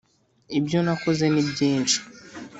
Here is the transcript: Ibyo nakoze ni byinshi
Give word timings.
Ibyo 0.57 0.79
nakoze 0.85 1.25
ni 1.33 1.41
byinshi 1.49 1.97